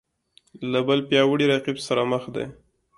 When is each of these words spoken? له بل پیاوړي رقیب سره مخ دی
له 0.71 0.79
بل 0.87 0.99
پیاوړي 1.09 1.45
رقیب 1.53 1.77
سره 1.87 2.01
مخ 2.11 2.23
دی 2.35 2.45